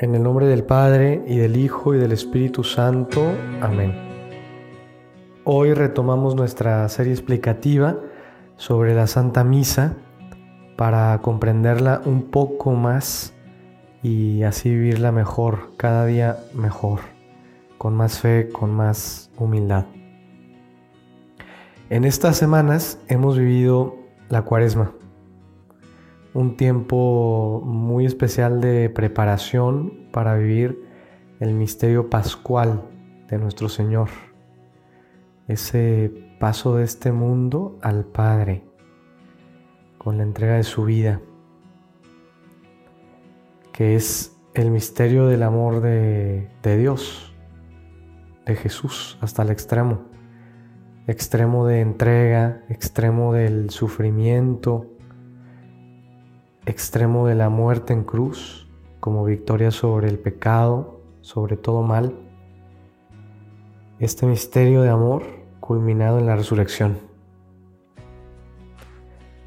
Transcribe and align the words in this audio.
En 0.00 0.14
el 0.14 0.22
nombre 0.22 0.46
del 0.46 0.62
Padre 0.62 1.24
y 1.26 1.38
del 1.38 1.56
Hijo 1.56 1.92
y 1.92 1.98
del 1.98 2.12
Espíritu 2.12 2.62
Santo. 2.62 3.20
Amén. 3.60 3.92
Hoy 5.42 5.74
retomamos 5.74 6.36
nuestra 6.36 6.88
serie 6.88 7.12
explicativa 7.12 7.96
sobre 8.56 8.94
la 8.94 9.08
Santa 9.08 9.42
Misa 9.42 9.96
para 10.76 11.18
comprenderla 11.20 12.00
un 12.04 12.30
poco 12.30 12.74
más 12.74 13.34
y 14.00 14.44
así 14.44 14.70
vivirla 14.70 15.10
mejor, 15.10 15.72
cada 15.76 16.06
día 16.06 16.44
mejor, 16.54 17.00
con 17.76 17.96
más 17.96 18.20
fe, 18.20 18.50
con 18.50 18.70
más 18.70 19.32
humildad. 19.36 19.86
En 21.90 22.04
estas 22.04 22.36
semanas 22.36 23.00
hemos 23.08 23.36
vivido 23.36 23.96
la 24.28 24.42
cuaresma 24.42 24.92
un 26.38 26.56
tiempo 26.56 27.60
muy 27.64 28.06
especial 28.06 28.60
de 28.60 28.88
preparación 28.90 30.06
para 30.12 30.36
vivir 30.36 30.80
el 31.40 31.52
misterio 31.52 32.10
pascual 32.10 32.84
de 33.28 33.38
nuestro 33.38 33.68
Señor. 33.68 34.08
Ese 35.48 36.12
paso 36.38 36.76
de 36.76 36.84
este 36.84 37.10
mundo 37.10 37.76
al 37.82 38.04
Padre 38.04 38.64
con 39.98 40.18
la 40.18 40.22
entrega 40.22 40.54
de 40.54 40.62
su 40.62 40.84
vida, 40.84 41.20
que 43.72 43.96
es 43.96 44.38
el 44.54 44.70
misterio 44.70 45.26
del 45.26 45.42
amor 45.42 45.80
de, 45.80 46.48
de 46.62 46.76
Dios, 46.76 47.34
de 48.46 48.54
Jesús, 48.54 49.18
hasta 49.20 49.42
el 49.42 49.50
extremo. 49.50 50.04
Extremo 51.08 51.66
de 51.66 51.80
entrega, 51.80 52.62
extremo 52.68 53.32
del 53.32 53.70
sufrimiento, 53.70 54.97
extremo 56.68 57.26
de 57.26 57.34
la 57.34 57.48
muerte 57.48 57.94
en 57.94 58.04
cruz 58.04 58.68
como 59.00 59.24
victoria 59.24 59.70
sobre 59.70 60.08
el 60.08 60.18
pecado, 60.18 61.00
sobre 61.22 61.56
todo 61.56 61.82
mal, 61.82 62.14
este 63.98 64.26
misterio 64.26 64.82
de 64.82 64.90
amor 64.90 65.24
culminado 65.60 66.18
en 66.18 66.26
la 66.26 66.36
resurrección. 66.36 66.98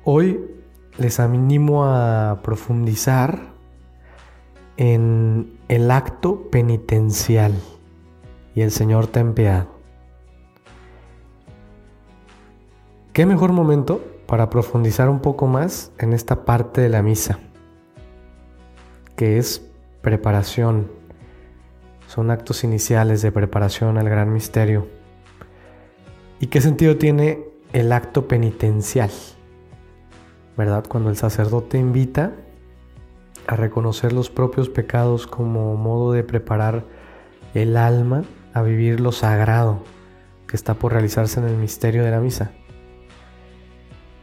Hoy 0.03 0.39
les 0.97 1.19
animo 1.19 1.85
a 1.85 2.39
profundizar 2.41 3.51
en 4.77 5.59
el 5.67 5.91
acto 5.91 6.49
penitencial 6.49 7.53
y 8.55 8.61
el 8.61 8.71
Señor 8.71 9.07
te 9.07 9.19
ha 9.47 9.67
¿Qué 13.13 13.25
mejor 13.25 13.51
momento 13.51 14.01
para 14.31 14.49
profundizar 14.49 15.09
un 15.09 15.19
poco 15.19 15.45
más 15.45 15.91
en 15.97 16.13
esta 16.13 16.45
parte 16.45 16.79
de 16.79 16.87
la 16.87 17.01
misa, 17.01 17.39
que 19.17 19.37
es 19.37 19.69
preparación. 20.01 20.89
Son 22.07 22.31
actos 22.31 22.63
iniciales 22.63 23.21
de 23.21 23.33
preparación 23.33 23.97
al 23.97 24.07
gran 24.07 24.31
misterio. 24.31 24.87
¿Y 26.39 26.47
qué 26.47 26.61
sentido 26.61 26.95
tiene 26.95 27.43
el 27.73 27.91
acto 27.91 28.29
penitencial? 28.29 29.11
¿Verdad? 30.55 30.85
Cuando 30.87 31.09
el 31.09 31.17
sacerdote 31.17 31.77
invita 31.77 32.31
a 33.47 33.57
reconocer 33.57 34.13
los 34.13 34.29
propios 34.29 34.69
pecados 34.69 35.27
como 35.27 35.75
modo 35.75 36.13
de 36.13 36.23
preparar 36.23 36.85
el 37.53 37.75
alma 37.75 38.23
a 38.53 38.61
vivir 38.61 39.01
lo 39.01 39.11
sagrado 39.11 39.83
que 40.47 40.55
está 40.55 40.75
por 40.75 40.93
realizarse 40.93 41.41
en 41.41 41.47
el 41.47 41.57
misterio 41.57 42.05
de 42.05 42.11
la 42.11 42.21
misa. 42.21 42.53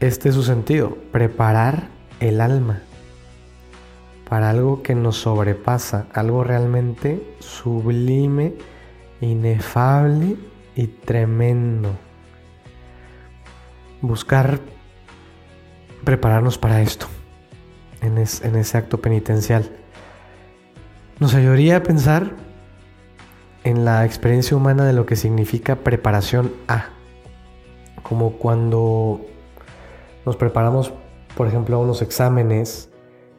Este 0.00 0.28
es 0.28 0.34
su 0.36 0.44
sentido, 0.44 0.96
preparar 1.10 1.88
el 2.20 2.40
alma 2.40 2.82
para 4.28 4.50
algo 4.50 4.82
que 4.82 4.94
nos 4.94 5.16
sobrepasa, 5.16 6.06
algo 6.12 6.44
realmente 6.44 7.36
sublime, 7.40 8.54
inefable 9.20 10.36
y 10.76 10.86
tremendo. 10.86 11.90
Buscar 14.00 14.60
prepararnos 16.04 16.58
para 16.58 16.80
esto, 16.80 17.06
en, 18.00 18.18
ese 18.18 18.78
acto 18.78 19.00
penitencial. 19.00 19.68
Nos 21.18 21.34
ayudaría 21.34 21.78
a 21.78 21.82
pensar 21.82 22.36
en 23.64 23.84
la 23.84 24.04
experiencia 24.04 24.56
humana 24.56 24.84
de 24.84 24.92
lo 24.92 25.06
que 25.06 25.16
significa 25.16 25.76
preparación 25.76 26.52
a, 26.68 26.90
como 28.02 28.32
cuando 28.32 29.26
nos 30.28 30.36
preparamos, 30.36 30.92
por 31.38 31.46
ejemplo, 31.46 31.76
a 31.76 31.78
unos 31.78 32.02
exámenes 32.02 32.92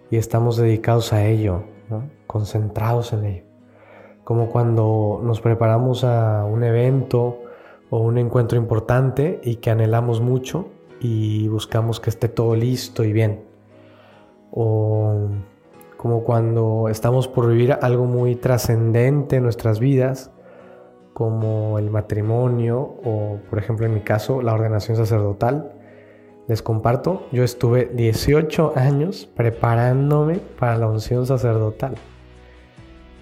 y 0.09 0.17
estamos 0.17 0.57
dedicados 0.57 1.13
a 1.13 1.23
ello, 1.23 1.65
concentrados 2.25 3.13
en 3.13 3.25
ello. 3.25 3.43
Como 4.23 4.49
cuando 4.49 5.21
nos 5.23 5.39
preparamos 5.39 6.03
a 6.03 6.45
un 6.45 6.63
evento 6.63 7.43
o 7.91 7.99
un 7.99 8.17
encuentro 8.17 8.57
importante 8.57 9.39
y 9.43 9.57
que 9.57 9.69
anhelamos 9.69 10.19
mucho 10.19 10.69
y 10.99 11.47
buscamos 11.47 11.99
que 11.99 12.09
esté 12.09 12.27
todo 12.27 12.55
listo 12.55 13.03
y 13.03 13.13
bien. 13.13 13.43
O 14.49 15.27
como 15.95 16.23
cuando 16.23 16.87
estamos 16.89 17.27
por 17.27 17.49
vivir 17.49 17.77
algo 17.83 18.05
muy 18.05 18.35
trascendente 18.35 19.35
en 19.35 19.43
nuestras 19.43 19.79
vidas, 19.79 20.31
como 21.13 21.77
el 21.77 21.91
matrimonio 21.91 22.79
o, 22.79 23.37
por 23.47 23.59
ejemplo, 23.59 23.85
en 23.85 23.93
mi 23.93 24.01
caso, 24.01 24.41
la 24.41 24.55
ordenación 24.55 24.97
sacerdotal 24.97 25.73
les 26.49 26.63
comparto, 26.63 27.27
yo 27.31 27.43
estuve 27.43 27.91
18 27.93 28.73
años 28.75 29.29
preparándome 29.35 30.37
para 30.57 30.79
la 30.79 30.87
unción 30.87 31.27
sacerdotal. 31.27 31.93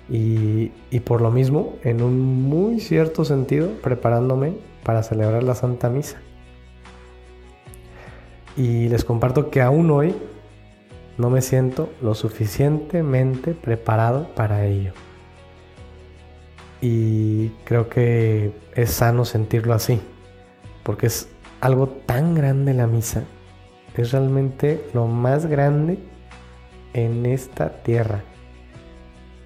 Y, 0.10 0.70
por 1.04 1.20
lo 1.20 1.30
mismo, 1.30 1.76
en 1.84 2.02
un 2.02 2.44
muy 2.44 2.80
cierto 2.80 3.26
sentido, 3.26 3.68
preparándome 3.84 4.54
para 4.82 5.04
celebrar 5.04 5.44
la 5.44 5.56
Santa 5.56 5.90
Misa. 5.90 6.22
Y 8.56 8.88
les 8.88 9.04
comparto 9.04 9.50
que 9.50 9.62
aún 9.62 9.92
hoy 9.92 10.16
no 11.18 11.30
me 11.30 11.42
siento 11.42 11.90
lo 12.02 12.16
suficientemente 12.16 13.52
preparado 13.52 14.30
para 14.36 14.66
ello. 14.66 14.94
Y 16.80 17.50
creo 17.66 17.90
que 17.90 18.54
es 18.74 18.92
sano 18.92 19.26
sentirlo 19.26 19.74
así, 19.74 20.00
porque 20.84 21.08
es 21.08 21.28
algo 21.62 21.88
tan 21.88 22.36
grande 22.36 22.74
la 22.74 22.88
misa. 22.88 23.24
Es 23.96 24.12
realmente 24.12 24.86
lo 24.94 25.08
más 25.08 25.46
grande 25.48 26.00
en 26.94 27.26
esta 27.26 27.82
tierra. 27.84 28.24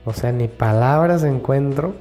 O 0.05 0.13
sea, 0.13 0.31
ni 0.31 0.47
palabras 0.47 1.23
encuentro 1.23 1.93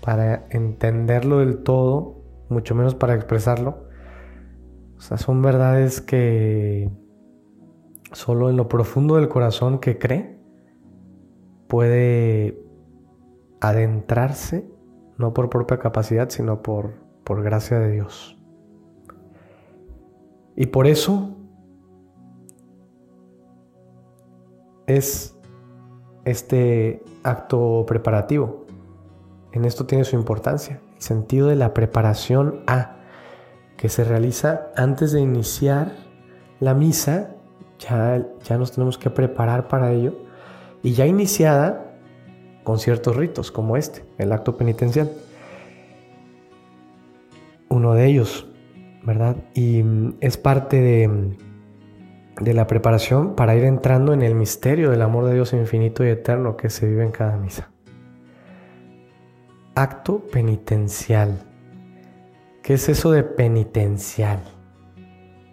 para 0.00 0.46
entenderlo 0.50 1.38
del 1.38 1.62
todo, 1.62 2.22
mucho 2.48 2.74
menos 2.74 2.94
para 2.94 3.14
expresarlo. 3.14 3.86
O 4.96 5.00
sea, 5.00 5.18
son 5.18 5.42
verdades 5.42 6.00
que 6.00 6.90
solo 8.12 8.48
en 8.48 8.56
lo 8.56 8.68
profundo 8.68 9.16
del 9.16 9.28
corazón 9.28 9.78
que 9.78 9.98
cree 9.98 10.38
puede 11.68 12.58
adentrarse, 13.60 14.70
no 15.18 15.34
por 15.34 15.50
propia 15.50 15.78
capacidad, 15.78 16.30
sino 16.30 16.62
por, 16.62 16.94
por 17.24 17.42
gracia 17.42 17.78
de 17.78 17.92
Dios. 17.92 18.35
Y 20.56 20.66
por 20.66 20.86
eso 20.86 21.36
es 24.86 25.36
este 26.24 27.02
acto 27.22 27.84
preparativo. 27.86 28.64
En 29.52 29.64
esto 29.64 29.86
tiene 29.86 30.04
su 30.04 30.16
importancia, 30.16 30.80
el 30.96 31.02
sentido 31.02 31.48
de 31.48 31.56
la 31.56 31.74
preparación 31.74 32.62
a, 32.66 32.96
que 33.76 33.88
se 33.88 34.04
realiza 34.04 34.68
antes 34.76 35.12
de 35.12 35.20
iniciar 35.20 35.92
la 36.60 36.74
misa, 36.74 37.34
ya, 37.78 38.26
ya 38.44 38.58
nos 38.58 38.72
tenemos 38.72 38.96
que 38.96 39.10
preparar 39.10 39.68
para 39.68 39.92
ello, 39.92 40.14
y 40.82 40.92
ya 40.92 41.06
iniciada 41.06 41.94
con 42.64 42.78
ciertos 42.78 43.16
ritos 43.16 43.50
como 43.50 43.76
este, 43.76 44.04
el 44.18 44.32
acto 44.32 44.56
penitencial. 44.56 45.10
Uno 47.68 47.94
de 47.94 48.06
ellos, 48.06 48.46
¿verdad? 49.06 49.36
Y 49.54 49.82
mm, 49.82 50.16
es 50.20 50.36
parte 50.36 50.80
de, 50.80 51.36
de 52.40 52.54
la 52.54 52.66
preparación 52.66 53.36
para 53.36 53.54
ir 53.54 53.64
entrando 53.64 54.12
en 54.12 54.22
el 54.22 54.34
misterio 54.34 54.90
del 54.90 55.00
amor 55.00 55.26
de 55.26 55.34
Dios 55.34 55.52
infinito 55.52 56.04
y 56.04 56.08
eterno 56.08 56.56
que 56.56 56.68
se 56.68 56.86
vive 56.86 57.04
en 57.04 57.12
cada 57.12 57.36
misa. 57.36 57.70
Acto 59.76 60.18
penitencial. 60.32 61.38
¿Qué 62.62 62.74
es 62.74 62.88
eso 62.88 63.12
de 63.12 63.22
penitencial? 63.22 64.40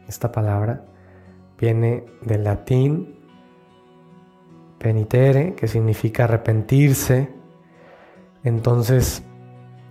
Esta 0.08 0.32
palabra 0.32 0.86
viene 1.60 2.06
del 2.22 2.44
latín 2.44 3.20
penitere, 4.80 5.54
que 5.54 5.68
significa 5.68 6.24
arrepentirse. 6.24 7.30
Entonces, 8.44 9.24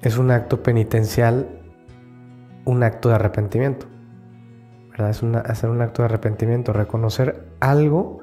es 0.02 0.18
un 0.18 0.30
acto 0.32 0.62
penitencial 0.62 1.61
un 2.64 2.82
acto 2.82 3.08
de 3.08 3.16
arrepentimiento. 3.16 3.86
¿verdad? 4.90 5.10
Es 5.10 5.22
hacer 5.22 5.70
un 5.70 5.80
acto 5.80 6.02
de 6.02 6.06
arrepentimiento, 6.06 6.72
reconocer 6.72 7.46
algo 7.60 8.20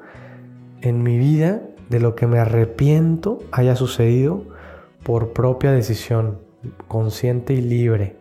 en 0.82 1.02
mi 1.02 1.18
vida 1.18 1.62
de 1.88 2.00
lo 2.00 2.14
que 2.14 2.26
me 2.26 2.38
arrepiento 2.38 3.38
haya 3.50 3.74
sucedido 3.76 4.44
por 5.02 5.32
propia 5.32 5.72
decisión, 5.72 6.40
consciente 6.88 7.52
y 7.52 7.60
libre. 7.60 8.16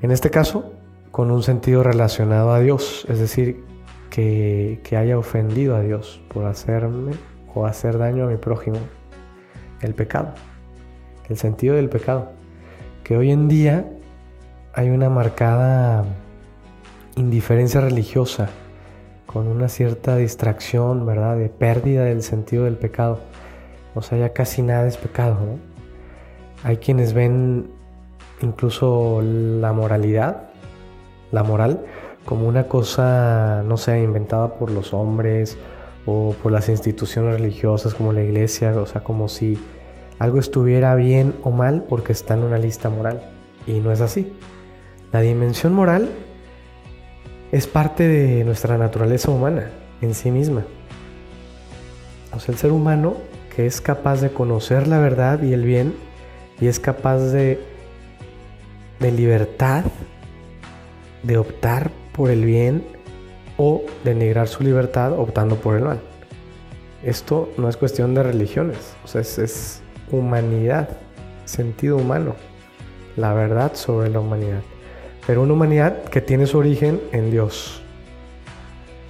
En 0.00 0.10
este 0.10 0.30
caso, 0.30 0.72
con 1.10 1.30
un 1.30 1.42
sentido 1.42 1.82
relacionado 1.82 2.52
a 2.52 2.60
Dios, 2.60 3.06
es 3.08 3.18
decir, 3.18 3.64
que, 4.10 4.80
que 4.84 4.96
haya 4.96 5.18
ofendido 5.18 5.76
a 5.76 5.80
Dios 5.80 6.22
por 6.32 6.46
hacerme 6.46 7.12
o 7.54 7.66
hacer 7.66 7.98
daño 7.98 8.24
a 8.24 8.28
mi 8.28 8.36
prójimo. 8.36 8.78
El 9.80 9.94
pecado, 9.94 10.34
el 11.28 11.36
sentido 11.36 11.74
del 11.76 11.88
pecado, 11.88 12.32
que 13.02 13.16
hoy 13.16 13.30
en 13.30 13.48
día 13.48 13.90
hay 14.76 14.90
una 14.90 15.08
marcada 15.08 16.04
indiferencia 17.16 17.80
religiosa, 17.80 18.48
con 19.26 19.46
una 19.46 19.68
cierta 19.68 20.16
distracción, 20.16 21.06
¿verdad? 21.06 21.36
De 21.36 21.48
pérdida 21.48 22.04
del 22.04 22.22
sentido 22.22 22.64
del 22.64 22.76
pecado. 22.76 23.20
O 23.94 24.02
sea, 24.02 24.18
ya 24.18 24.32
casi 24.32 24.62
nada 24.62 24.86
es 24.86 24.96
pecado, 24.96 25.34
¿no? 25.34 25.58
Hay 26.68 26.78
quienes 26.78 27.12
ven 27.12 27.70
incluso 28.40 29.22
la 29.22 29.72
moralidad, 29.72 30.50
la 31.30 31.44
moral, 31.44 31.84
como 32.24 32.48
una 32.48 32.66
cosa, 32.66 33.62
no 33.64 33.76
sé, 33.76 34.02
inventada 34.02 34.54
por 34.54 34.72
los 34.72 34.92
hombres 34.92 35.56
o 36.04 36.34
por 36.42 36.50
las 36.50 36.68
instituciones 36.68 37.34
religiosas 37.34 37.94
como 37.94 38.12
la 38.12 38.22
iglesia, 38.22 38.72
o 38.76 38.86
sea, 38.86 39.04
como 39.04 39.28
si 39.28 39.56
algo 40.18 40.40
estuviera 40.40 40.94
bien 40.96 41.34
o 41.44 41.50
mal 41.50 41.84
porque 41.88 42.12
está 42.12 42.34
en 42.34 42.42
una 42.42 42.58
lista 42.58 42.88
moral. 42.88 43.22
Y 43.66 43.80
no 43.80 43.92
es 43.92 44.00
así. 44.00 44.32
La 45.14 45.20
dimensión 45.20 45.72
moral 45.74 46.10
es 47.52 47.68
parte 47.68 48.08
de 48.08 48.42
nuestra 48.42 48.76
naturaleza 48.78 49.30
humana 49.30 49.70
en 50.00 50.12
sí 50.12 50.32
misma. 50.32 50.64
O 52.34 52.40
sea, 52.40 52.52
el 52.52 52.58
ser 52.58 52.72
humano 52.72 53.18
que 53.54 53.64
es 53.64 53.80
capaz 53.80 54.20
de 54.22 54.30
conocer 54.30 54.88
la 54.88 54.98
verdad 54.98 55.40
y 55.40 55.52
el 55.52 55.62
bien 55.62 55.94
y 56.60 56.66
es 56.66 56.80
capaz 56.80 57.18
de, 57.30 57.60
de 58.98 59.12
libertad, 59.12 59.84
de 61.22 61.38
optar 61.38 61.92
por 62.12 62.28
el 62.32 62.44
bien 62.44 62.84
o 63.56 63.82
denigrar 64.02 64.48
su 64.48 64.64
libertad 64.64 65.12
optando 65.12 65.54
por 65.54 65.76
el 65.76 65.84
mal. 65.84 66.00
Esto 67.04 67.52
no 67.56 67.68
es 67.68 67.76
cuestión 67.76 68.16
de 68.16 68.24
religiones, 68.24 68.96
o 69.04 69.06
sea, 69.06 69.20
es, 69.20 69.38
es 69.38 69.80
humanidad, 70.10 70.88
sentido 71.44 71.98
humano, 71.98 72.34
la 73.16 73.32
verdad 73.32 73.76
sobre 73.76 74.10
la 74.10 74.18
humanidad. 74.18 74.73
Pero 75.26 75.40
una 75.40 75.54
humanidad 75.54 76.04
que 76.04 76.20
tiene 76.20 76.46
su 76.46 76.58
origen 76.58 77.00
en 77.12 77.30
Dios. 77.30 77.82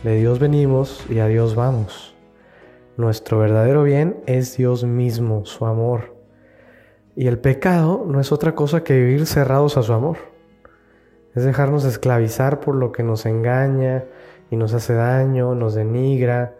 De 0.05 0.15
Dios 0.15 0.39
venimos 0.39 1.05
y 1.11 1.19
a 1.19 1.27
Dios 1.27 1.57
vamos. 1.57 2.15
Nuestro 2.97 3.41
verdadero 3.41 3.83
bien 3.83 4.23
es 4.27 4.57
Dios 4.57 4.85
mismo, 4.85 5.45
su 5.45 5.67
amor. 5.67 6.15
Y 7.17 7.27
el 7.27 7.41
pecado 7.41 8.05
no 8.07 8.21
es 8.21 8.31
otra 8.31 8.55
cosa 8.55 8.85
que 8.85 8.95
vivir 8.95 9.27
cerrados 9.27 9.77
a 9.77 9.83
su 9.83 9.93
amor. 9.93 10.19
Es 11.35 11.43
dejarnos 11.43 11.85
esclavizar 11.85 12.61
por 12.61 12.77
lo 12.77 12.93
que 12.93 13.03
nos 13.03 13.27
engaña 13.27 14.05
y 14.53 14.57
nos 14.57 14.73
hace 14.73 14.95
daño, 14.95 15.57
nos 15.57 15.75
denigra, 15.75 16.55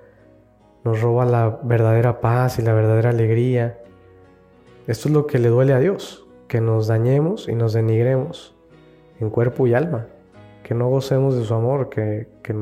nos 0.83 1.01
roba 1.01 1.25
la 1.27 1.61
verdadera 1.63 2.21
paz 2.21 2.59
y 2.59 2.63
la 2.63 2.73
verdadera 2.73 3.11
alegría. 3.11 3.79
Esto 4.89 5.09
es 5.09 5.15
lo 5.15 5.29
que 5.29 5.39
le 5.39 5.49
duele 5.49 5.75
a 5.75 5.79
Dios, 5.79 6.27
que 6.49 6.61
nos 6.61 6.89
dañemos 6.89 7.49
y 7.49 7.55
nos 7.55 7.73
denigremos 7.73 8.54
en 9.21 9.31
cuerpo 9.31 9.67
y 9.67 9.75
alma, 9.75 10.07
que 10.63 10.75
no 10.75 10.89
gocemos 10.89 11.37
de 11.37 11.45
su 11.45 11.55
amor, 11.55 11.89
que, 11.89 12.29
que, 12.43 12.55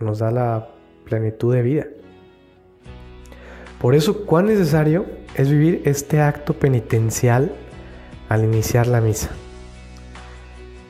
nos 0.00 0.20
da 0.20 0.30
la 0.30 0.68
plenitud 1.04 1.52
de 1.52 1.62
vida. 1.62 1.86
Por 3.80 3.94
eso, 3.94 4.24
cuán 4.26 4.46
necesario 4.46 5.06
es 5.34 5.50
vivir 5.50 5.82
este 5.84 6.20
acto 6.20 6.54
penitencial 6.54 7.52
al 8.28 8.44
iniciar 8.44 8.86
la 8.86 9.00
misa. 9.00 9.30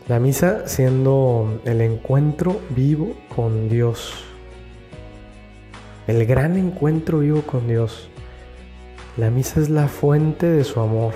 La 0.09 0.19
misa 0.21 0.67
siendo 0.67 1.61
el 1.65 1.81
encuentro 1.81 2.61
vivo 2.71 3.15
con 3.35 3.69
Dios. 3.69 4.25
El 6.07 6.25
gran 6.27 6.57
encuentro 6.57 7.19
vivo 7.19 7.43
con 7.43 7.69
Dios. 7.69 8.09
La 9.19 9.31
misa 9.31 9.61
es 9.61 9.69
la 9.69 9.89
fuente 9.89 10.47
de 10.47 10.65
su 10.65 10.81
amor. 10.81 11.13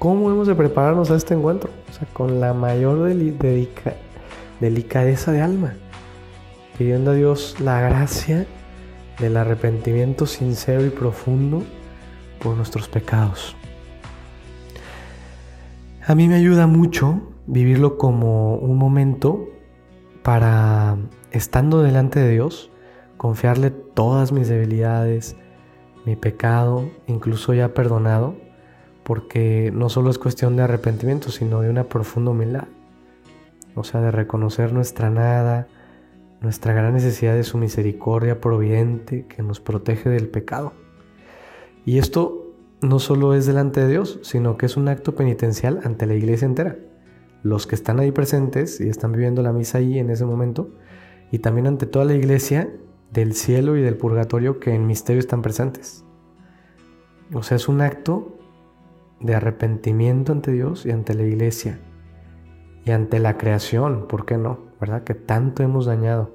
¿Cómo 0.00 0.30
hemos 0.30 0.48
de 0.48 0.56
prepararnos 0.56 1.10
a 1.12 1.16
este 1.16 1.34
encuentro? 1.34 1.70
O 1.88 1.92
sea, 1.92 2.08
con 2.12 2.40
la 2.40 2.54
mayor 2.54 2.98
delicadeza 4.60 5.30
de 5.30 5.42
alma. 5.42 5.74
Pidiendo 6.76 7.12
a 7.12 7.14
Dios 7.14 7.56
la 7.60 7.80
gracia 7.82 8.46
del 9.20 9.36
arrepentimiento 9.36 10.26
sincero 10.26 10.84
y 10.86 10.88
profundo 10.90 11.62
por 12.42 12.56
nuestros 12.56 12.88
pecados. 12.88 13.54
A 16.06 16.14
mí 16.14 16.26
me 16.26 16.36
ayuda 16.36 16.66
mucho 16.66 17.20
vivirlo 17.46 17.98
como 17.98 18.56
un 18.56 18.78
momento 18.78 19.50
para, 20.22 20.96
estando 21.30 21.82
delante 21.82 22.20
de 22.20 22.30
Dios, 22.30 22.70
confiarle 23.18 23.70
todas 23.70 24.32
mis 24.32 24.48
debilidades, 24.48 25.36
mi 26.06 26.16
pecado, 26.16 26.88
incluso 27.06 27.52
ya 27.52 27.74
perdonado, 27.74 28.34
porque 29.02 29.72
no 29.74 29.88
solo 29.88 30.10
es 30.10 30.18
cuestión 30.18 30.56
de 30.56 30.62
arrepentimiento, 30.62 31.30
sino 31.30 31.60
de 31.60 31.70
una 31.70 31.84
profunda 31.84 32.30
humildad. 32.30 32.68
O 33.74 33.84
sea, 33.84 34.00
de 34.00 34.10
reconocer 34.10 34.72
nuestra 34.72 35.10
nada, 35.10 35.68
nuestra 36.40 36.72
gran 36.72 36.94
necesidad 36.94 37.34
de 37.34 37.44
su 37.44 37.58
misericordia 37.58 38.40
providente 38.40 39.26
que 39.26 39.42
nos 39.42 39.60
protege 39.60 40.08
del 40.08 40.28
pecado. 40.28 40.72
Y 41.84 41.98
esto 41.98 42.54
no 42.82 42.98
solo 42.98 43.34
es 43.34 43.46
delante 43.46 43.80
de 43.80 43.88
Dios, 43.88 44.20
sino 44.22 44.56
que 44.56 44.66
es 44.66 44.76
un 44.76 44.88
acto 44.88 45.14
penitencial 45.14 45.80
ante 45.84 46.06
la 46.06 46.14
iglesia 46.14 46.46
entera. 46.46 46.76
Los 47.42 47.66
que 47.66 47.74
están 47.74 48.00
ahí 48.00 48.12
presentes 48.12 48.80
y 48.80 48.88
están 48.88 49.12
viviendo 49.12 49.42
la 49.42 49.52
misa 49.52 49.78
ahí 49.78 49.98
en 49.98 50.10
ese 50.10 50.24
momento, 50.24 50.70
y 51.30 51.38
también 51.38 51.66
ante 51.66 51.86
toda 51.86 52.04
la 52.04 52.14
iglesia 52.14 52.70
del 53.12 53.34
cielo 53.34 53.76
y 53.76 53.82
del 53.82 53.96
purgatorio 53.96 54.60
que 54.60 54.74
en 54.74 54.86
misterio 54.86 55.20
están 55.20 55.42
presentes. 55.42 56.04
O 57.32 57.42
sea, 57.42 57.56
es 57.56 57.68
un 57.68 57.80
acto 57.80 58.39
de 59.20 59.34
arrepentimiento 59.34 60.32
ante 60.32 60.52
Dios 60.52 60.86
y 60.86 60.90
ante 60.90 61.14
la 61.14 61.22
iglesia 61.22 61.80
y 62.84 62.90
ante 62.90 63.18
la 63.18 63.36
creación, 63.36 64.06
¿por 64.08 64.24
qué 64.24 64.38
no? 64.38 64.58
¿Verdad? 64.80 65.04
Que 65.04 65.14
tanto 65.14 65.62
hemos 65.62 65.86
dañado. 65.86 66.34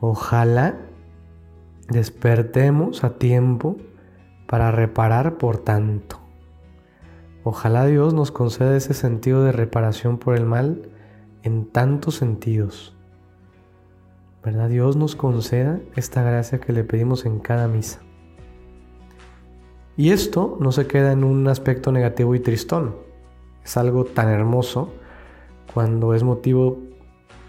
Ojalá 0.00 0.76
despertemos 1.88 3.04
a 3.04 3.18
tiempo 3.18 3.76
para 4.46 4.72
reparar 4.72 5.38
por 5.38 5.58
tanto. 5.58 6.20
Ojalá 7.44 7.86
Dios 7.86 8.14
nos 8.14 8.30
conceda 8.30 8.76
ese 8.76 8.94
sentido 8.94 9.44
de 9.44 9.52
reparación 9.52 10.18
por 10.18 10.36
el 10.36 10.44
mal 10.44 10.90
en 11.42 11.66
tantos 11.70 12.16
sentidos. 12.16 12.96
¿Verdad? 14.44 14.68
Dios 14.68 14.96
nos 14.96 15.14
conceda 15.14 15.80
esta 15.94 16.22
gracia 16.22 16.60
que 16.60 16.72
le 16.72 16.82
pedimos 16.82 17.24
en 17.26 17.38
cada 17.38 17.68
misa. 17.68 18.00
Y 19.96 20.10
esto 20.10 20.56
no 20.60 20.72
se 20.72 20.86
queda 20.86 21.12
en 21.12 21.24
un 21.24 21.46
aspecto 21.48 21.92
negativo 21.92 22.34
y 22.34 22.40
tristón. 22.40 22.96
Es 23.64 23.76
algo 23.76 24.04
tan 24.04 24.28
hermoso 24.28 24.92
cuando 25.72 26.14
es 26.14 26.22
motivo 26.22 26.78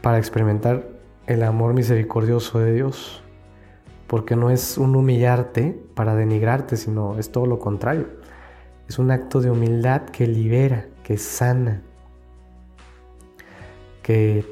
para 0.02 0.18
experimentar 0.18 0.88
el 1.28 1.44
amor 1.44 1.74
misericordioso 1.74 2.60
de 2.60 2.74
Dios. 2.74 3.24
Porque 4.08 4.36
no 4.36 4.50
es 4.50 4.78
un 4.78 4.96
humillarte 4.96 5.82
para 5.96 6.16
denigrarte, 6.16 6.76
sino 6.76 7.18
es 7.18 7.32
todo 7.32 7.46
lo 7.46 7.60
contrario. 7.60 8.08
Es 8.88 9.00
un 9.00 9.12
acto 9.12 9.40
de 9.42 9.50
humildad 9.50 10.04
que 10.04 10.28
libera, 10.28 10.88
que 11.04 11.18
sana, 11.18 11.82
que 14.02 14.46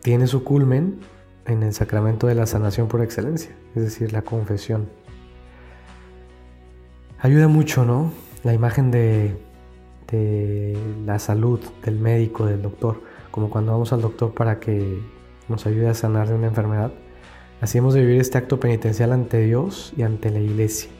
tiene 0.00 0.28
su 0.28 0.44
culmen 0.44 1.00
en 1.46 1.64
el 1.64 1.74
sacramento 1.74 2.28
de 2.28 2.36
la 2.36 2.46
sanación 2.46 2.86
por 2.86 3.02
excelencia, 3.02 3.54
es 3.74 3.82
decir, 3.82 4.12
la 4.12 4.22
confesión. 4.22 4.88
Ayuda 7.22 7.46
mucho, 7.46 7.84
¿no? 7.84 8.10
La 8.42 8.52
imagen 8.52 8.90
de, 8.90 9.36
la 11.06 11.20
salud, 11.20 11.60
del 11.84 12.00
médico, 12.00 12.46
del 12.46 12.60
doctor, 12.60 13.00
como 13.30 13.48
cuando 13.48 13.70
vamos 13.70 13.92
al 13.92 14.02
doctor 14.02 14.34
para 14.34 14.58
que 14.58 14.98
nos 15.48 15.64
ayude 15.64 15.88
a 15.88 15.94
sanar 15.94 16.28
de 16.28 16.34
una 16.34 16.48
enfermedad. 16.48 16.90
Así 17.60 17.78
hemos 17.78 17.94
de 17.94 18.00
vivir 18.00 18.20
este 18.20 18.38
acto 18.38 18.58
penitencial 18.58 19.12
ante 19.12 19.38
Dios 19.38 19.92
y 19.96 20.02
ante 20.02 20.30
la 20.30 20.40
iglesia. 20.40 20.90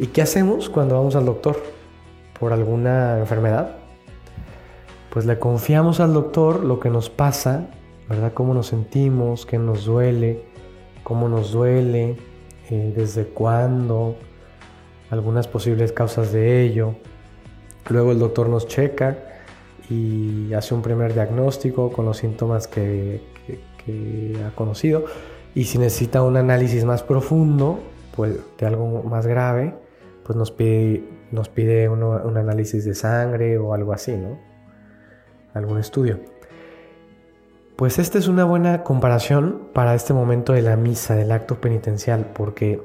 ¿Y 0.00 0.08
qué 0.08 0.20
hacemos 0.20 0.68
cuando 0.68 0.96
vamos 0.96 1.14
al 1.14 1.26
doctor 1.26 1.62
por 2.40 2.52
alguna 2.52 3.20
enfermedad? 3.20 3.76
Pues 5.10 5.26
le 5.26 5.38
confiamos 5.38 6.00
al 6.00 6.12
doctor 6.12 6.64
lo 6.64 6.80
que 6.80 6.90
nos 6.90 7.08
pasa 7.08 7.68
¿verdad? 8.08 8.32
Cómo 8.34 8.54
nos 8.54 8.66
sentimos, 8.66 9.46
qué 9.46 9.58
nos 9.58 9.84
duele, 9.84 10.42
cómo 11.02 11.28
nos 11.28 11.52
duele, 11.52 12.16
eh, 12.70 12.92
desde 12.94 13.24
cuándo, 13.24 14.16
algunas 15.14 15.48
posibles 15.48 15.92
causas 15.92 16.32
de 16.32 16.62
ello. 16.62 16.94
Luego 17.88 18.12
el 18.12 18.18
doctor 18.18 18.48
nos 18.48 18.66
checa 18.68 19.16
y 19.88 20.52
hace 20.54 20.74
un 20.74 20.82
primer 20.82 21.14
diagnóstico 21.14 21.92
con 21.92 22.04
los 22.04 22.18
síntomas 22.18 22.68
que, 22.68 23.22
ha 24.46 24.56
conocido 24.56 25.04
Y 25.54 25.64
si 25.64 25.76
necesita 25.76 26.22
un 26.22 26.38
análisis 26.38 26.86
más 26.86 27.02
profundo, 27.02 27.80
pues 28.16 28.38
de 28.58 28.66
algo 28.66 29.02
más 29.02 29.26
grave, 29.26 29.74
pues 30.24 30.36
nos 30.36 30.50
pide, 30.50 31.02
un 31.88 32.36
análisis 32.36 32.84
de 32.84 32.94
sangre 32.94 33.58
o 33.58 33.74
algo 33.74 33.92
así, 33.92 34.12
¿no? 34.12 34.38
Algún 35.52 35.78
estudio. 35.78 36.18
Pues 37.76 37.98
esta 37.98 38.18
es 38.18 38.28
una 38.28 38.44
buena 38.44 38.84
comparación 38.84 39.68
para 39.72 39.94
este 39.94 40.14
momento 40.14 40.52
de 40.52 40.62
la 40.62 40.76
misa, 40.76 41.14
del 41.14 41.32
acto 41.32 41.60
penitencial, 41.60 42.30
porque 42.32 42.80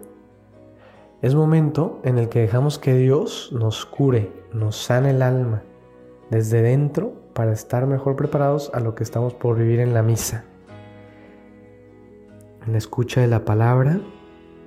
es 1.22 1.36
momento 1.36 2.00
en 2.04 2.18
el 2.18 2.30
que 2.30 2.40
dejamos 2.40 2.80
que 2.80 2.96
Dios 2.96 3.50
nos 3.52 3.86
cure, 3.86 4.32
nos 4.54 4.78
sane 4.78 5.10
el 5.10 5.22
alma 5.22 5.64
desde 6.30 6.62
dentro 6.62 7.14
para 7.34 7.52
estar 7.52 7.88
mejor 7.88 8.16
preparados 8.16 8.72
a 8.74 8.80
lo 8.80 8.96
que 8.96 9.04
estamos 9.04 9.34
por 9.34 9.58
vivir 9.58 9.82
en 9.82 9.94
la 9.94 10.02
misa. 10.02 10.46
En 12.66 12.72
la 12.72 12.78
escucha 12.78 13.20
de 13.20 13.28
la 13.28 13.44
palabra 13.44 14.00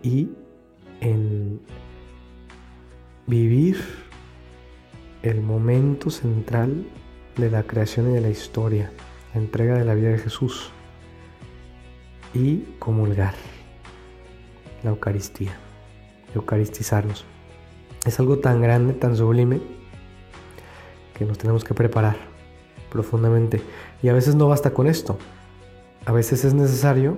y 0.02 0.30
en 1.00 1.60
vivir 3.26 3.78
el 5.22 5.40
momento 5.40 6.10
central 6.10 6.86
de 7.36 7.50
la 7.50 7.62
creación 7.62 8.10
y 8.10 8.14
de 8.14 8.20
la 8.20 8.28
historia, 8.28 8.92
la 9.32 9.40
entrega 9.40 9.78
de 9.78 9.86
la 9.86 9.94
vida 9.94 10.10
de 10.10 10.18
Jesús 10.18 10.70
y 12.34 12.58
comulgar 12.78 13.34
la 14.82 14.90
Eucaristía 14.90 15.52
eucaristizarnos. 16.34 17.24
Es 18.06 18.18
algo 18.18 18.38
tan 18.38 18.60
grande, 18.60 18.94
tan 18.94 19.16
sublime, 19.16 19.60
que 21.14 21.24
nos 21.24 21.38
tenemos 21.38 21.64
que 21.64 21.74
preparar 21.74 22.16
profundamente. 22.90 23.62
Y 24.02 24.08
a 24.08 24.12
veces 24.12 24.34
no 24.34 24.48
basta 24.48 24.70
con 24.70 24.86
esto. 24.86 25.18
A 26.04 26.12
veces 26.12 26.44
es 26.44 26.54
necesario 26.54 27.16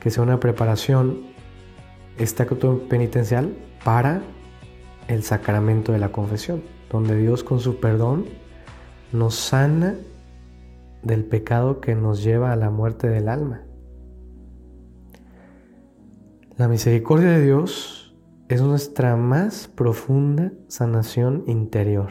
que 0.00 0.10
sea 0.10 0.22
una 0.22 0.40
preparación, 0.40 1.22
este 2.18 2.44
penitencial, 2.44 3.56
para 3.84 4.22
el 5.08 5.22
sacramento 5.22 5.92
de 5.92 5.98
la 5.98 6.10
confesión, 6.10 6.62
donde 6.90 7.16
Dios 7.16 7.44
con 7.44 7.60
su 7.60 7.80
perdón 7.80 8.26
nos 9.12 9.34
sana 9.34 9.94
del 11.02 11.24
pecado 11.24 11.80
que 11.80 11.94
nos 11.94 12.22
lleva 12.22 12.52
a 12.52 12.56
la 12.56 12.70
muerte 12.70 13.08
del 13.08 13.28
alma. 13.28 13.62
La 16.56 16.68
misericordia 16.68 17.30
de 17.30 17.42
Dios 17.42 18.03
es 18.48 18.60
nuestra 18.60 19.16
más 19.16 19.68
profunda 19.68 20.52
sanación 20.68 21.44
interior. 21.46 22.10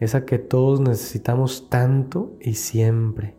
Esa 0.00 0.24
que 0.24 0.38
todos 0.38 0.80
necesitamos 0.80 1.70
tanto 1.70 2.36
y 2.40 2.54
siempre. 2.54 3.36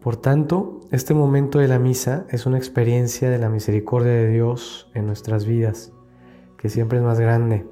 Por 0.00 0.16
tanto, 0.16 0.80
este 0.90 1.12
momento 1.12 1.58
de 1.58 1.68
la 1.68 1.78
misa 1.78 2.24
es 2.30 2.46
una 2.46 2.56
experiencia 2.56 3.28
de 3.30 3.38
la 3.38 3.50
misericordia 3.50 4.12
de 4.12 4.28
Dios 4.30 4.90
en 4.94 5.06
nuestras 5.06 5.44
vidas, 5.44 5.92
que 6.56 6.70
siempre 6.70 6.98
es 6.98 7.04
más 7.04 7.20
grande. 7.20 7.66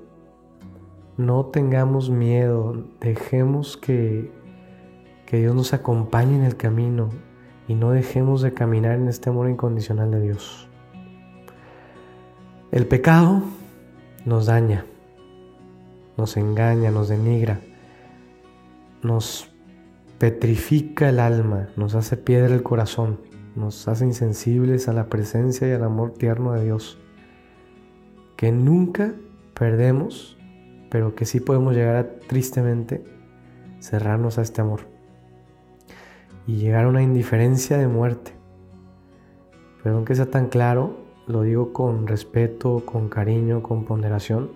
No 1.16 1.46
tengamos 1.46 2.10
miedo, 2.10 2.90
dejemos 3.00 3.78
que, 3.78 4.30
que 5.24 5.38
Dios 5.38 5.54
nos 5.54 5.72
acompañe 5.72 6.36
en 6.36 6.44
el 6.44 6.56
camino, 6.56 7.08
y 7.68 7.74
no 7.74 7.90
dejemos 7.90 8.42
de 8.42 8.54
caminar 8.54 8.96
en 8.96 9.08
este 9.08 9.30
amor 9.30 9.48
incondicional 9.48 10.10
de 10.10 10.20
Dios. 10.20 10.68
El 12.70 12.86
pecado 12.86 13.42
nos 14.24 14.46
daña, 14.46 14.84
nos 16.16 16.36
engaña, 16.36 16.90
nos 16.90 17.08
denigra, 17.08 17.60
nos 19.02 19.50
petrifica 20.18 21.08
el 21.08 21.20
alma, 21.20 21.68
nos 21.76 21.94
hace 21.94 22.16
piedra 22.16 22.54
el 22.54 22.62
corazón, 22.62 23.20
nos 23.54 23.88
hace 23.88 24.04
insensibles 24.04 24.88
a 24.88 24.92
la 24.92 25.08
presencia 25.08 25.68
y 25.68 25.72
al 25.72 25.84
amor 25.84 26.12
tierno 26.12 26.52
de 26.52 26.64
Dios, 26.64 26.98
que 28.36 28.52
nunca 28.52 29.14
perdemos, 29.54 30.36
pero 30.90 31.14
que 31.14 31.24
sí 31.24 31.40
podemos 31.40 31.74
llegar 31.74 31.96
a 31.96 32.18
tristemente 32.18 33.04
cerrarnos 33.80 34.38
a 34.38 34.42
este 34.42 34.60
amor 34.60 34.95
y 36.46 36.56
llegar 36.56 36.84
a 36.84 36.88
una 36.88 37.02
indiferencia 37.02 37.78
de 37.78 37.88
muerte. 37.88 38.32
Pero 39.82 39.96
aunque 39.96 40.14
sea 40.14 40.26
tan 40.26 40.48
claro, 40.48 40.96
lo 41.26 41.42
digo 41.42 41.72
con 41.72 42.06
respeto, 42.06 42.82
con 42.84 43.08
cariño, 43.08 43.62
con 43.62 43.84
ponderación 43.84 44.50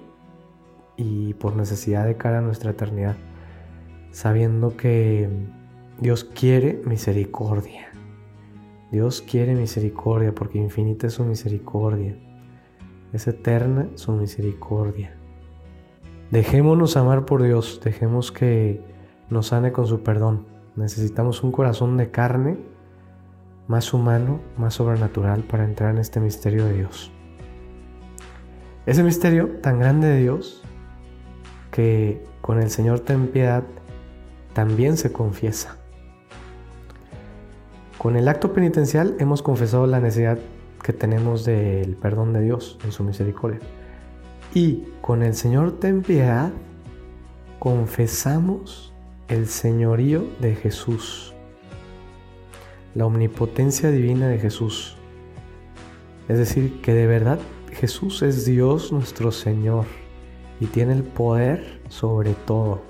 y 0.96 1.34
por 1.34 1.56
necesidad 1.56 2.06
de 2.06 2.16
cara 2.16 2.38
a 2.38 2.42
nuestra 2.42 2.70
eternidad, 2.72 3.16
sabiendo 4.10 4.76
que 4.76 5.28
Dios 6.00 6.24
quiere 6.24 6.80
misericordia. 6.84 7.88
Dios 8.90 9.22
quiere 9.22 9.54
misericordia 9.54 10.34
porque 10.34 10.58
infinita 10.58 11.06
es 11.06 11.14
su 11.14 11.24
misericordia. 11.24 12.16
Es 13.12 13.26
eterna 13.28 13.88
su 13.94 14.12
misericordia. 14.12 15.16
Dejémonos 16.30 16.96
amar 16.96 17.24
por 17.24 17.42
Dios, 17.42 17.80
dejemos 17.84 18.30
que 18.30 18.80
nos 19.30 19.48
sane 19.48 19.72
con 19.72 19.86
su 19.86 20.02
perdón. 20.02 20.46
Necesitamos 20.80 21.42
un 21.42 21.52
corazón 21.52 21.98
de 21.98 22.10
carne 22.10 22.56
más 23.68 23.92
humano, 23.92 24.40
más 24.56 24.72
sobrenatural 24.72 25.42
para 25.42 25.64
entrar 25.64 25.90
en 25.90 25.98
este 25.98 26.20
misterio 26.20 26.64
de 26.64 26.72
Dios. 26.72 27.12
Ese 28.86 29.02
misterio 29.02 29.58
tan 29.60 29.78
grande 29.78 30.08
de 30.08 30.20
Dios 30.20 30.62
que 31.70 32.24
con 32.40 32.62
el 32.62 32.70
Señor 32.70 33.00
ten 33.00 33.28
piedad 33.28 33.62
también 34.54 34.96
se 34.96 35.12
confiesa. 35.12 35.76
Con 37.98 38.16
el 38.16 38.26
acto 38.26 38.54
penitencial 38.54 39.16
hemos 39.18 39.42
confesado 39.42 39.86
la 39.86 40.00
necesidad 40.00 40.38
que 40.82 40.94
tenemos 40.94 41.44
del 41.44 41.94
perdón 41.96 42.32
de 42.32 42.40
Dios 42.40 42.78
en 42.84 42.92
su 42.92 43.04
misericordia. 43.04 43.60
Y 44.54 44.86
con 45.02 45.22
el 45.22 45.34
Señor 45.34 45.78
ten 45.78 46.00
piedad 46.00 46.50
confesamos 47.58 48.89
el 49.30 49.46
señorío 49.46 50.24
de 50.40 50.56
Jesús, 50.56 51.34
la 52.96 53.06
omnipotencia 53.06 53.92
divina 53.92 54.26
de 54.26 54.40
Jesús. 54.40 54.96
Es 56.28 56.36
decir, 56.36 56.80
que 56.80 56.92
de 56.92 57.06
verdad 57.06 57.38
Jesús 57.72 58.22
es 58.22 58.44
Dios 58.44 58.90
nuestro 58.90 59.30
Señor 59.30 59.86
y 60.58 60.66
tiene 60.66 60.94
el 60.94 61.04
poder 61.04 61.80
sobre 61.88 62.34
todo. 62.34 62.82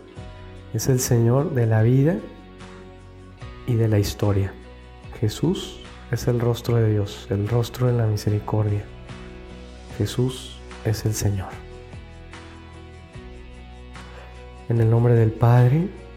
Es 0.73 0.89
el 0.89 0.99
Señor 0.99 1.53
de 1.53 1.67
la 1.67 1.83
vida 1.83 2.17
y 3.67 3.75
de 3.75 3.89
la 3.89 3.99
historia. 3.99 4.55
Jesús 5.21 5.81
es 6.11 6.27
el 6.27 6.41
rostro 6.41 6.77
de 6.77 6.91
Dios, 6.91 7.27
el 7.29 7.49
rostro 7.49 7.87
de 7.87 7.93
la 7.93 8.07
misericordia. 8.07 8.83
Jesús 9.99 10.59
es 10.87 11.05
el 11.05 11.13
Señor. 11.13 11.51
En 14.71 14.81
el 14.81 14.89
nombre 14.89 15.15
del 15.15 15.33
Padre, 15.33 15.89